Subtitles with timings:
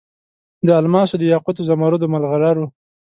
[0.65, 2.65] د الماسو، دیاقوتو، زمرودو، مرغلرو